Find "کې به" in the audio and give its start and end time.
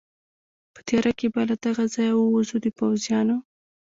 1.19-1.41